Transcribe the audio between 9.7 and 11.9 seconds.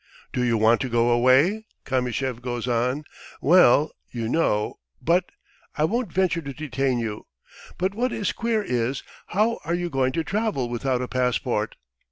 you going to travel without a passport?